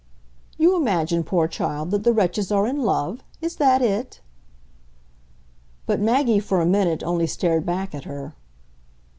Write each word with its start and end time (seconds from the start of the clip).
"You 0.57 0.75
imagine, 0.75 1.23
poor 1.23 1.47
child, 1.47 1.91
that 1.91 2.03
the 2.03 2.11
wretches 2.11 2.51
are 2.51 2.65
in 2.65 2.81
love? 2.81 3.23
Is 3.39 3.57
that 3.57 3.83
it?" 3.83 4.19
But 5.85 5.99
Maggie 5.99 6.39
for 6.39 6.59
a 6.59 6.65
minute 6.65 7.03
only 7.03 7.27
stared 7.27 7.67
back 7.67 7.93
at 7.93 8.05
her. 8.05 8.33